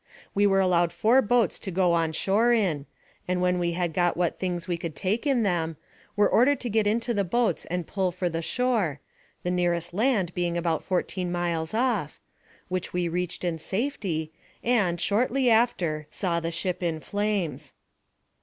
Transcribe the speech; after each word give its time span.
We 0.33 0.47
were 0.47 0.59
allowed 0.59 0.91
four 0.91 1.21
boats 1.21 1.59
to 1.59 1.69
go 1.69 1.93
on 1.93 2.11
shore 2.13 2.51
in, 2.51 2.87
and 3.27 3.39
when 3.39 3.59
we 3.59 3.73
had 3.73 3.93
got 3.93 4.17
what 4.17 4.39
things 4.39 4.67
we 4.67 4.75
could 4.75 4.95
take 4.95 5.27
in 5.27 5.43
them, 5.43 5.77
were 6.15 6.27
ordered 6.27 6.59
to 6.61 6.71
get 6.71 6.87
into 6.87 7.13
the 7.13 7.23
boats 7.23 7.65
and 7.65 7.85
pull 7.85 8.11
for 8.11 8.27
the 8.27 8.41
shore, 8.41 8.99
the 9.43 9.51
nearest 9.51 9.93
land 9.93 10.33
being 10.33 10.57
about 10.57 10.83
fourteen 10.83 11.31
miles 11.31 11.75
off, 11.75 12.19
which 12.67 12.93
we 12.93 13.09
reached 13.09 13.43
in 13.43 13.59
safety, 13.59 14.31
and, 14.63 14.99
shortly 14.99 15.51
after, 15.51 16.07
saw 16.09 16.39
the 16.39 16.49
ship 16.49 16.81
in 16.81 16.99
flames. 16.99 17.71